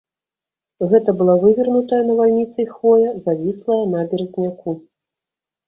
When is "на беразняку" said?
3.95-4.71